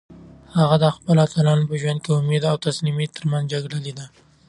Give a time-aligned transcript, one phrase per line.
[0.57, 4.05] هغه د خپلو اتلانو په ژوند کې د امید او تسلیمۍ ترمنځ جګړه لیده.